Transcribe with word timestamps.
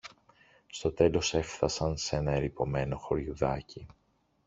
Στο 0.67 0.91
τέλος 0.91 1.33
έφθασαν 1.33 1.97
σ' 1.97 2.11
ένα 2.11 2.31
ερειπωμένο 2.31 2.97
χωριουδάκι 2.97 3.85